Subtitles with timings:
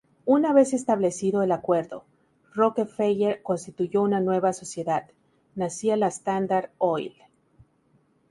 [0.25, 2.05] Una vez establecido el acuerdo,
[2.55, 5.11] Rockefeller constituyó una nueva sociedad:
[5.55, 7.13] nacía la Standard Oil.